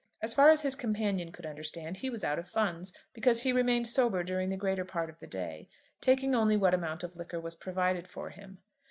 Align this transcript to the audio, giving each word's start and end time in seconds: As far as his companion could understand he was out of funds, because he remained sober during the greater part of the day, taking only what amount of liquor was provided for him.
As 0.23 0.33
far 0.33 0.49
as 0.49 0.63
his 0.63 0.73
companion 0.73 1.31
could 1.31 1.45
understand 1.45 1.97
he 1.97 2.09
was 2.09 2.23
out 2.23 2.39
of 2.39 2.47
funds, 2.47 2.91
because 3.13 3.43
he 3.43 3.51
remained 3.53 3.85
sober 3.87 4.23
during 4.23 4.49
the 4.49 4.57
greater 4.57 4.83
part 4.83 5.11
of 5.11 5.19
the 5.19 5.27
day, 5.27 5.69
taking 6.01 6.33
only 6.33 6.57
what 6.57 6.73
amount 6.73 7.03
of 7.03 7.15
liquor 7.15 7.39
was 7.39 7.53
provided 7.53 8.07
for 8.07 8.31
him. 8.31 8.57